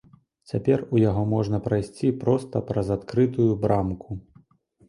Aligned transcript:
Цяпер 0.51 0.79
у 0.95 1.01
яго 1.01 1.25
можна 1.33 1.59
прайсці 1.67 2.11
проста 2.23 2.63
праз 2.71 2.87
адкрытую 2.97 3.49
брамку. 3.67 4.19